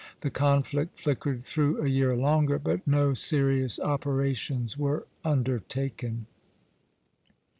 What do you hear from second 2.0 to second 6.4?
longer, but no serious operations were undertaken.